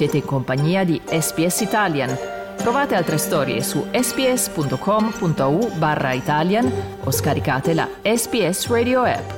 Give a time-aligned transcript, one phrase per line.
[0.00, 2.16] Siete in compagnia di SPS Italian.
[2.56, 6.72] Trovate altre storie su sps.com.au barra Italian
[7.04, 9.30] o scaricate la SPS Radio app.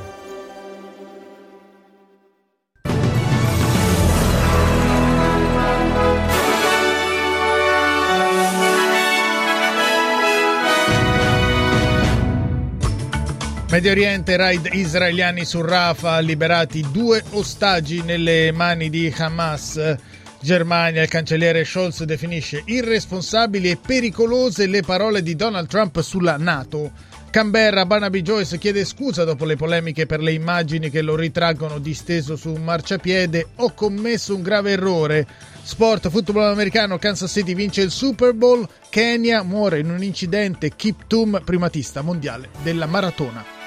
[13.69, 19.97] Medio Oriente, raid israeliani su Rafah, liberati due ostaggi nelle mani di Hamas.
[20.42, 26.91] Germania, il cancelliere Scholz definisce irresponsabili e pericolose le parole di Donald Trump sulla Nato.
[27.30, 32.34] Canberra, Barnaby Joyce chiede scusa dopo le polemiche per le immagini che lo ritraggono disteso
[32.34, 33.47] su un marciapiede.
[33.56, 35.27] Ho commesso un grave errore.
[35.62, 38.69] Sport, football americano, Kansas City vince il Super Bowl.
[38.91, 40.74] Kenya muore in un incidente.
[40.74, 43.62] Kiptum, primatista mondiale della maratona.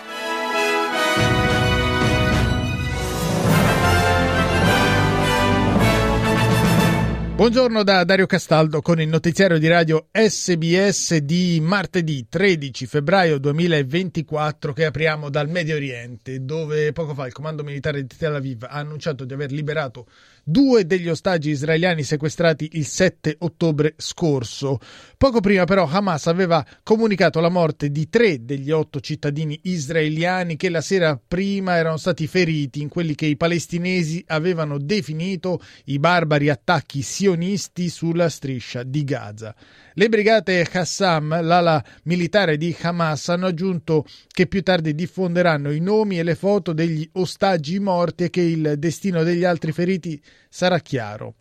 [7.35, 14.71] Buongiorno da Dario Castaldo con il notiziario di radio SBS di martedì 13 febbraio 2024
[14.71, 18.77] che apriamo dal Medio Oriente dove poco fa il comando militare di Tel Aviv ha
[18.77, 20.07] annunciato di aver liberato
[20.47, 24.77] due degli ostaggi israeliani sequestrati il 7 ottobre scorso.
[25.17, 30.69] Poco prima però Hamas aveva comunicato la morte di tre degli otto cittadini israeliani che
[30.69, 36.49] la sera prima erano stati feriti in quelli che i palestinesi avevano definito i barbari
[36.49, 39.55] attacchi sionisti sulla striscia di Gaza.
[39.95, 46.19] Le brigate Qassam, l'ala militare di Hamas, hanno aggiunto che più tardi diffonderanno i nomi
[46.19, 51.35] e le foto degli ostaggi morti e che il destino degli altri feriti sarà chiaro.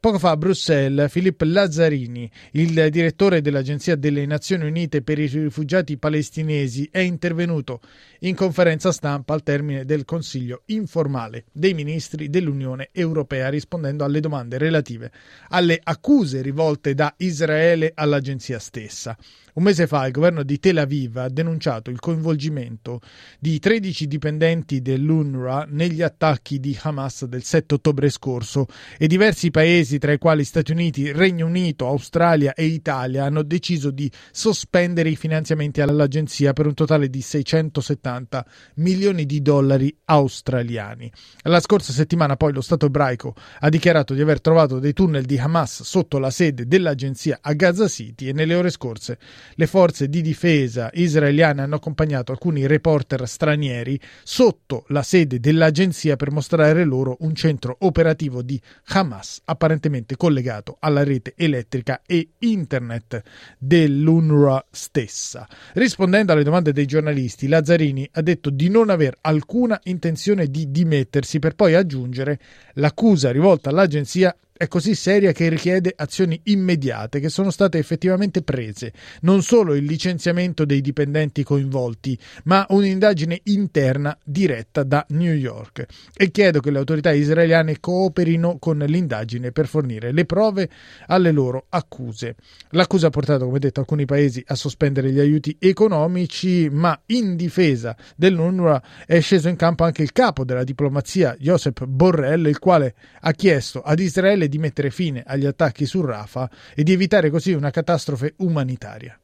[0.00, 5.98] Poco fa a Bruxelles, Filippo Lazzarini, il direttore dell'Agenzia delle Nazioni Unite per i rifugiati
[5.98, 7.82] palestinesi, è intervenuto
[8.20, 14.56] in conferenza stampa al termine del Consiglio informale dei ministri dell'Unione Europea rispondendo alle domande
[14.56, 15.12] relative
[15.48, 19.14] alle accuse rivolte da Israele all'agenzia stessa.
[19.52, 23.00] Un mese fa il governo di Tel Aviv ha denunciato il coinvolgimento
[23.38, 29.89] di 13 dipendenti dell'UNRWA negli attacchi di Hamas del 7 ottobre scorso e diversi paesi,
[29.98, 35.16] tra i quali Stati Uniti, Regno Unito, Australia e Italia, hanno deciso di sospendere i
[35.16, 38.46] finanziamenti all'agenzia per un totale di 670
[38.76, 41.10] milioni di dollari australiani.
[41.42, 45.38] La scorsa settimana poi lo Stato ebraico ha dichiarato di aver trovato dei tunnel di
[45.38, 49.18] Hamas sotto la sede dell'agenzia a Gaza City e nelle ore scorse
[49.54, 56.30] le forze di difesa israeliane hanno accompagnato alcuni reporter stranieri sotto la sede dell'agenzia per
[56.30, 59.79] mostrare loro un centro operativo di Hamas apparentemente
[60.16, 63.22] collegato alla rete elettrica e internet
[63.58, 65.46] dell'UNRWA stessa.
[65.74, 71.38] Rispondendo alle domande dei giornalisti, Lazzarini ha detto di non aver alcuna intenzione di dimettersi
[71.38, 72.38] per poi aggiungere
[72.74, 78.92] l'accusa rivolta all'agenzia è così seria che richiede azioni immediate che sono state effettivamente prese,
[79.22, 85.86] non solo il licenziamento dei dipendenti coinvolti, ma un'indagine interna diretta da New York.
[86.14, 90.68] E chiedo che le autorità israeliane cooperino con l'indagine per fornire le prove
[91.06, 92.36] alle loro accuse.
[92.72, 97.96] L'accusa ha portato, come detto, alcuni paesi a sospendere gli aiuti economici, ma in difesa
[98.14, 103.32] dell'UNRWA è sceso in campo anche il capo della diplomazia, Josep Borrell, il quale ha
[103.32, 107.70] chiesto ad Israele di mettere fine agli attacchi su Rafah e di evitare così una
[107.70, 109.18] catastrofe umanitaria.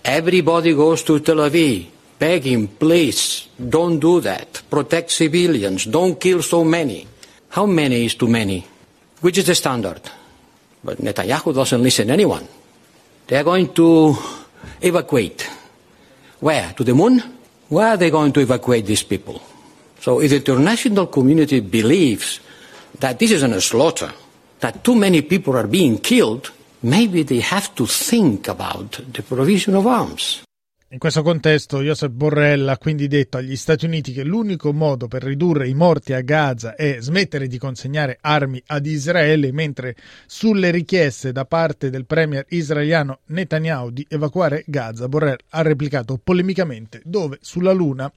[0.00, 4.62] Everybody goes to Tel Aviv begging, please, don't do that.
[4.70, 5.86] Protect civilians.
[5.86, 7.04] Don't kill so many.
[7.48, 8.64] How many is too many?
[9.20, 10.00] Which is the standard?
[10.84, 12.46] But Netanyahu doesn't listen to anyone.
[13.26, 14.14] They are going to
[14.80, 15.50] evacuate.
[16.38, 16.72] Where?
[16.74, 17.20] To the moon?
[17.68, 19.42] Where are they going to evacuate these people?
[19.98, 22.38] So if the international community believes
[23.00, 24.12] that this is a slaughter,
[24.62, 26.52] that too many people are being killed,
[26.82, 30.42] maybe they have to think about the provision of arms.
[30.92, 35.22] In questo contesto, Josep Borrell ha quindi detto agli Stati Uniti che l'unico modo per
[35.22, 41.32] ridurre i morti a Gaza è smettere di consegnare armi ad Israele, mentre sulle richieste
[41.32, 47.72] da parte del premier israeliano Netanyahu di evacuare Gaza, Borrell ha replicato polemicamente dove sulla
[47.72, 48.12] Luna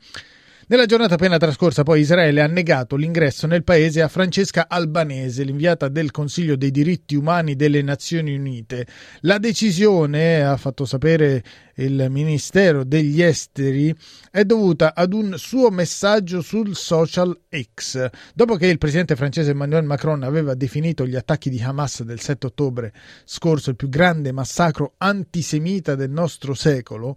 [0.67, 5.89] nella giornata appena trascorsa poi Israele ha negato l'ingresso nel paese a Francesca Albanese, l'inviata
[5.89, 8.88] del Consiglio dei diritti umani delle Nazioni Unite.
[9.21, 11.44] La decisione, ha fatto sapere
[11.75, 13.94] il Ministero degli Esteri,
[14.31, 17.38] è dovuta ad un suo messaggio sul social
[17.73, 18.09] X.
[18.33, 22.47] Dopo che il presidente francese Emmanuel Macron aveva definito gli attacchi di Hamas del 7
[22.47, 27.15] ottobre scorso il più grande massacro antisemita del nostro secolo,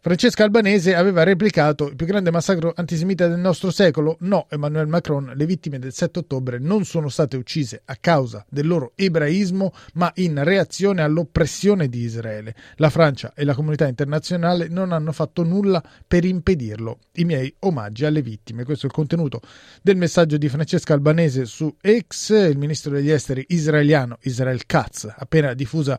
[0.00, 4.16] Francesca Albanese aveva replicato il più grande massacro antisemita del nostro secolo.
[4.20, 8.68] No, Emmanuel Macron, le vittime del 7 ottobre non sono state uccise a causa del
[8.68, 12.54] loro ebraismo, ma in reazione all'oppressione di Israele.
[12.76, 17.00] La Francia e la comunità internazionale non hanno fatto nulla per impedirlo.
[17.14, 18.62] I miei omaggi alle vittime.
[18.62, 19.40] Questo è il contenuto
[19.82, 25.54] del messaggio di Francesca Albanese su X, il ministro degli esteri israeliano Israel Katz, appena
[25.54, 25.98] diffusa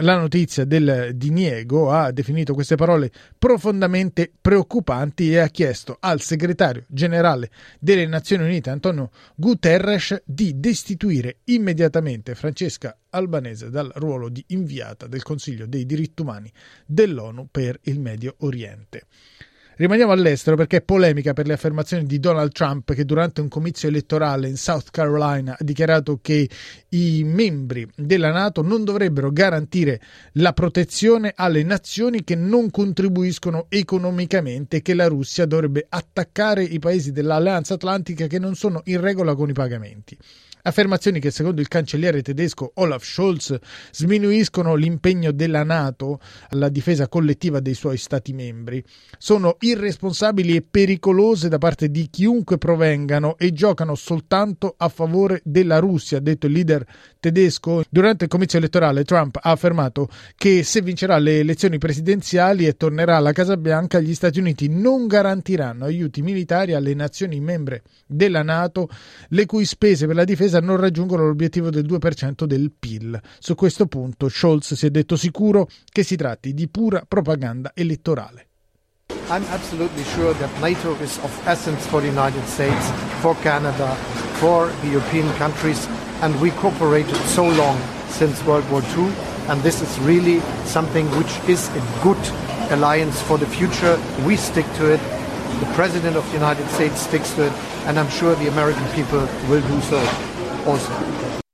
[0.00, 6.84] la notizia del diniego ha definito queste parole profondamente preoccupanti e ha chiesto al segretario
[6.88, 15.06] generale delle Nazioni Unite Antonio Guterres di destituire immediatamente Francesca Albanese dal ruolo di inviata
[15.06, 16.52] del Consiglio dei diritti umani
[16.84, 19.06] dell'ONU per il Medio Oriente.
[19.78, 23.86] Rimaniamo all'estero perché è polemica per le affermazioni di Donald Trump che durante un comizio
[23.86, 26.50] elettorale in South Carolina ha dichiarato che
[26.88, 30.00] i membri della Nato non dovrebbero garantire
[30.32, 36.80] la protezione alle nazioni che non contribuiscono economicamente e che la Russia dovrebbe attaccare i
[36.80, 40.18] paesi dell'Alleanza Atlantica che non sono in regola con i pagamenti.
[40.62, 43.56] Affermazioni che secondo il cancelliere tedesco Olaf Scholz
[43.92, 46.20] sminuiscono l'impegno della Nato
[46.50, 48.82] alla difesa collettiva dei suoi Stati membri.
[49.18, 55.78] Sono irresponsabili e pericolose da parte di chiunque provengano e giocano soltanto a favore della
[55.78, 56.84] Russia, ha detto il leader
[57.20, 57.84] tedesco.
[57.88, 63.16] Durante il comizio elettorale Trump ha affermato che se vincerà le elezioni presidenziali e tornerà
[63.16, 68.88] alla Casa Bianca, gli Stati Uniti non garantiranno aiuti militari alle nazioni membre della Nato,
[69.28, 73.20] le cui spese per la difesa non raggiungono l'obiettivo del 2% del PIL.
[73.38, 78.46] Su questo punto Scholz si è detto sicuro che si tratti di pura propaganda elettorale.
[79.30, 82.90] I'm absolutely sure that NATO is of essence for the United States,
[83.20, 83.94] for Canada,
[84.40, 85.86] for the European countries,
[86.22, 87.78] and we cooperated so long
[88.08, 89.10] since World War II,
[89.48, 92.18] and this is really something which is a good
[92.70, 93.98] alliance for the future.
[94.26, 95.00] We stick to it.
[95.60, 97.52] The President of the United States sticks to it,
[97.86, 100.00] and I'm sure the American people will do so
[100.64, 101.47] 不好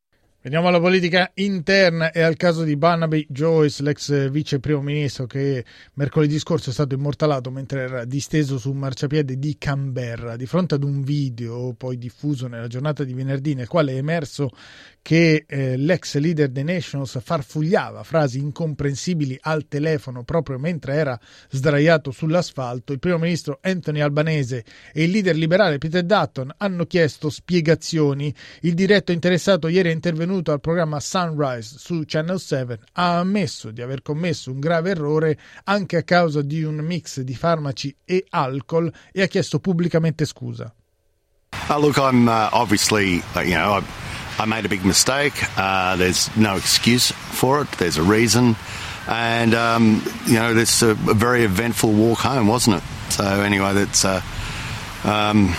[0.45, 5.65] Veniamo alla politica interna e al caso di Barnaby Joyce, l'ex vice primo ministro che
[5.95, 10.37] mercoledì scorso è stato immortalato mentre era disteso su un marciapiede di Canberra.
[10.37, 14.51] Di fronte ad un video poi diffuso nella giornata di venerdì nel quale è emerso
[15.01, 21.19] che eh, l'ex leader dei Nationals farfugliava frasi incomprensibili al telefono proprio mentre era
[21.49, 24.63] sdraiato sull'asfalto, il primo ministro Anthony Albanese
[24.93, 28.35] e il leader liberale Peter Dutton hanno chiesto spiegazioni.
[28.61, 33.83] Il diretto interessato ieri è intervenuto al programma Sunrise su Channel 7, ha ammesso di
[33.83, 38.93] aver commesso un grave errore anche a causa di un mix di farmaci e alcol
[39.13, 40.73] e ha chiesto pubblicamente scusa.
[41.69, 43.85] Uh, look, I'm uh, obviously, uh, you know, I'm...
[44.37, 45.33] I made a big mistake.
[45.57, 47.71] Uh, there's no excuse for it.
[47.79, 48.57] There's a reason.
[49.07, 52.83] And, um, you know, this a, a very eventful walk home, wasn't it?
[53.11, 54.23] So, anyway, that's, uh,
[55.05, 55.55] um,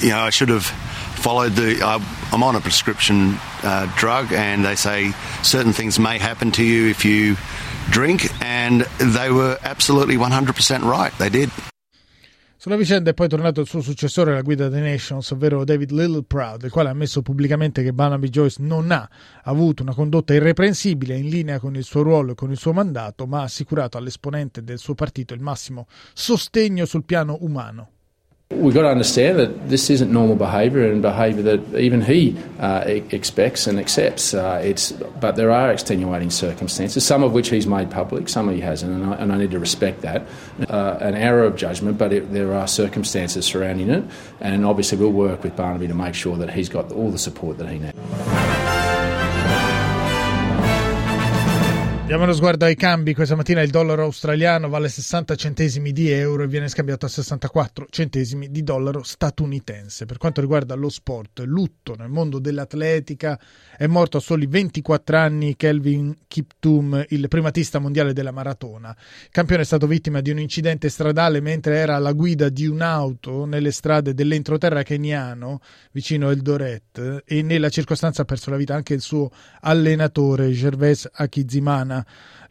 [0.00, 1.86] you know, I should have followed the.
[1.86, 2.00] Uh,
[2.32, 5.12] I'm on a prescription uh, drug, and they say
[5.42, 7.36] certain things may happen to you if you
[7.90, 11.12] drink, and they were absolutely 100% right.
[11.18, 11.50] They did.
[12.62, 16.64] Sulla vicenda è poi tornato il suo successore alla guida dei Nations, ovvero David Littleproud,
[16.64, 19.08] il quale ha ammesso pubblicamente che Barnaby Joyce non ha
[19.44, 23.26] avuto una condotta irreprensibile in linea con il suo ruolo e con il suo mandato,
[23.26, 27.92] ma ha assicurato all'esponente del suo partito il massimo sostegno sul piano umano.
[28.52, 32.82] We've got to understand that this isn't normal behaviour and behaviour that even he uh,
[32.84, 34.34] expects and accepts.
[34.34, 38.60] Uh, it's, but there are extenuating circumstances, some of which he's made public, some he
[38.60, 40.26] hasn't, and I, and I need to respect that.
[40.68, 44.02] Uh, an error of judgment, but it, there are circumstances surrounding it,
[44.40, 47.56] and obviously we'll work with Barnaby to make sure that he's got all the support
[47.58, 48.59] that he needs.
[52.10, 53.14] Diamo uno sguardo ai cambi.
[53.14, 57.86] Questa mattina il dollaro australiano vale 60 centesimi di euro e viene scambiato a 64
[57.88, 60.06] centesimi di dollaro statunitense.
[60.06, 63.38] Per quanto riguarda lo sport, lutto nel mondo dell'atletica,
[63.76, 68.92] è morto a soli 24 anni Kelvin Kiptum, il primatista mondiale della maratona.
[69.22, 73.44] Il campione è stato vittima di un incidente stradale mentre era alla guida di un'auto
[73.44, 75.60] nelle strade dell'entroterra keniano
[75.92, 81.98] vicino Eldoret e nella circostanza ha perso la vita anche il suo allenatore Gervais Akizimana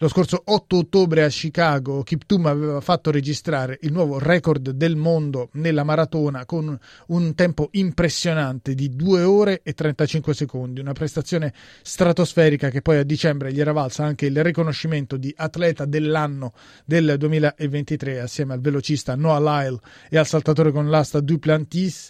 [0.01, 5.50] lo scorso 8 ottobre a Chicago Kiptum aveva fatto registrare il nuovo record del mondo
[5.53, 6.77] nella maratona con
[7.08, 13.03] un tempo impressionante di 2 ore e 35 secondi, una prestazione stratosferica che poi a
[13.03, 16.53] dicembre gli era valsa anche il riconoscimento di atleta dell'anno
[16.86, 19.79] del 2023 assieme al velocista Noah Lyle
[20.10, 22.10] e al saltatore con l'asta Duplantis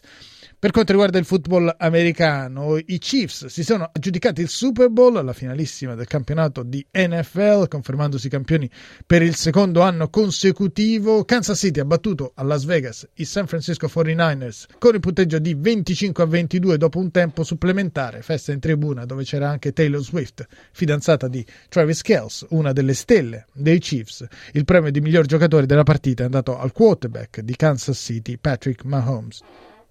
[0.61, 5.31] Per quanto riguarda il football americano, i Chiefs si sono aggiudicati il Super Bowl, la
[5.31, 8.69] finalissima del campionato di NFL, confermandosi campioni
[9.05, 11.23] per il secondo anno consecutivo.
[11.23, 15.53] Kansas City ha battuto a Las Vegas i San Francisco 49ers con il punteggio di
[15.53, 20.45] 25 a 22 dopo un tempo supplementare, festa in tribuna dove c'era anche Taylor Swift,
[20.73, 24.27] fidanzata di Travis Kells, una delle stelle dei Chiefs.
[24.51, 28.83] Il premio di miglior giocatore della partita è andato al quarterback di Kansas City, Patrick
[28.83, 29.41] Mahomes.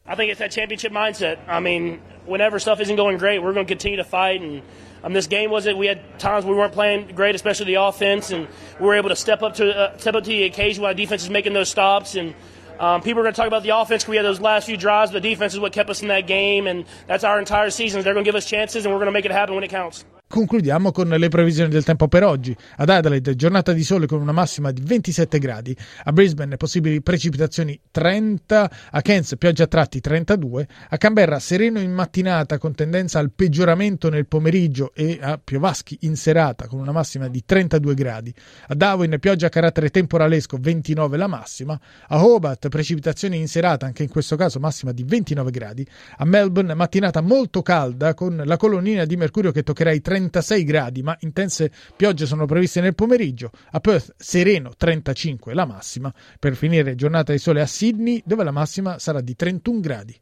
[0.09, 1.39] I think it's that championship mindset.
[1.47, 4.41] I mean, whenever stuff isn't going great, we're going to continue to fight.
[4.41, 4.63] And
[5.05, 5.77] um, this game was it.
[5.77, 8.49] We had times we weren't playing great, especially the offense, and
[8.81, 11.25] we were able to step up to uh, step up to the occasion our defense
[11.25, 12.15] is making those stops.
[12.15, 12.35] And
[12.81, 14.09] um, people are going to talk about the offense.
[14.09, 15.13] We had those last few drives.
[15.13, 18.03] The defense is what kept us in that game, and that's our entire season.
[18.03, 19.69] They're going to give us chances, and we're going to make it happen when it
[19.69, 20.05] counts.
[20.29, 22.55] Concludiamo con le previsioni del tempo per oggi.
[22.77, 27.81] Ad Adelaide giornata di sole con una massima di 27 gradi, a Brisbane possibili precipitazioni
[27.91, 33.31] 30, a Cairns pioggia a tratti 32, a Canberra sereno in mattinata con tendenza al
[33.35, 38.35] peggioramento nel pomeriggio e a piovaschi in serata con una massima di 32 gradi,
[38.67, 44.03] a Darwin pioggia a carattere temporalesco 29 la massima, a Hobart precipitazioni in serata anche
[44.03, 49.07] in questo caso massima di 29 gradi, a Melbourne mattinata molto calda con la colonnina
[49.07, 53.51] di mercurio che toccherà i 30 36 gradi, ma intense piogge sono previste nel pomeriggio.
[53.71, 56.13] A Perth sereno 35 la massima.
[56.39, 60.21] Per finire giornata di sole a Sydney dove la massima sarà di 31 gradi.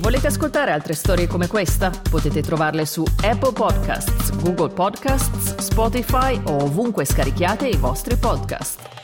[0.00, 1.90] Volete ascoltare altre storie come questa?
[2.10, 8.99] Potete trovarle su Apple Podcasts, Google Podcasts, Spotify o ovunque scarichiate i vostri podcast.